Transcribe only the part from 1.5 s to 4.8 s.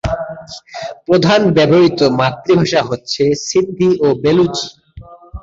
ব্যবহৃত মাতৃভাষা হচ্ছে সিন্ধি ও বেলুচি।